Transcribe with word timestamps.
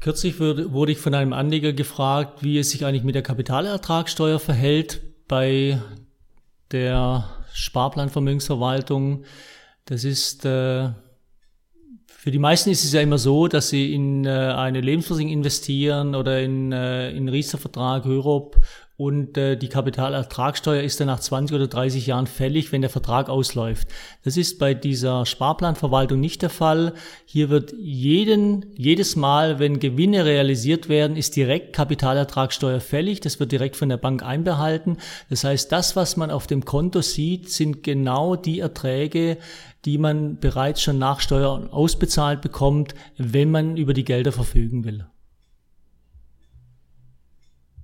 Kürzlich 0.00 0.38
wurde 0.38 0.92
ich 0.92 0.98
von 0.98 1.14
einem 1.14 1.32
Anleger 1.32 1.72
gefragt, 1.72 2.42
wie 2.42 2.58
es 2.58 2.70
sich 2.70 2.84
eigentlich 2.84 3.02
mit 3.02 3.16
der 3.16 3.22
Kapitalertragssteuer 3.22 4.38
verhält 4.38 5.00
bei 5.26 5.80
der 6.70 7.24
Sparplanvermögensverwaltung. 7.52 9.24
Das 9.86 10.04
ist 10.04 10.44
äh, 10.44 10.90
für 12.28 12.32
die 12.32 12.38
meisten 12.38 12.70
ist 12.70 12.84
es 12.84 12.92
ja 12.92 13.00
immer 13.00 13.16
so, 13.16 13.48
dass 13.48 13.70
sie 13.70 13.94
in 13.94 14.24
äh, 14.24 14.28
eine 14.28 14.80
Lebensversicherung 14.80 15.32
investieren 15.32 16.14
oder 16.14 16.40
in, 16.42 16.72
äh, 16.72 17.10
in 17.12 17.28
Riester-Vertrag, 17.28 18.06
Europe 18.06 18.60
und 18.98 19.38
äh, 19.38 19.56
die 19.56 19.68
Kapitalertragssteuer 19.68 20.82
ist 20.82 20.98
dann 20.98 21.06
nach 21.06 21.20
20 21.20 21.54
oder 21.54 21.68
30 21.68 22.04
Jahren 22.08 22.26
fällig, 22.26 22.72
wenn 22.72 22.80
der 22.80 22.90
Vertrag 22.90 23.28
ausläuft. 23.28 23.86
Das 24.24 24.36
ist 24.36 24.58
bei 24.58 24.74
dieser 24.74 25.24
Sparplanverwaltung 25.24 26.18
nicht 26.18 26.42
der 26.42 26.50
Fall. 26.50 26.94
Hier 27.24 27.48
wird 27.48 27.72
jeden, 27.78 28.66
jedes 28.74 29.14
Mal, 29.14 29.60
wenn 29.60 29.78
Gewinne 29.78 30.24
realisiert 30.24 30.88
werden, 30.88 31.16
ist 31.16 31.36
direkt 31.36 31.76
Kapitalertragssteuer 31.76 32.80
fällig. 32.80 33.20
Das 33.20 33.38
wird 33.38 33.52
direkt 33.52 33.76
von 33.76 33.88
der 33.88 33.98
Bank 33.98 34.24
einbehalten. 34.24 34.96
Das 35.30 35.44
heißt, 35.44 35.70
das, 35.70 35.94
was 35.94 36.16
man 36.16 36.32
auf 36.32 36.48
dem 36.48 36.64
Konto 36.64 37.00
sieht, 37.00 37.50
sind 37.50 37.84
genau 37.84 38.34
die 38.34 38.58
Erträge, 38.58 39.38
die 39.84 39.98
man 39.98 40.40
bereits 40.40 40.82
schon 40.82 40.98
nach 40.98 41.20
Steuer 41.20 41.68
ausbezahlt 41.70 42.40
bekommt, 42.40 42.96
wenn 43.16 43.52
man 43.52 43.76
über 43.76 43.94
die 43.94 44.04
Gelder 44.04 44.32
verfügen 44.32 44.82
will. 44.82 45.06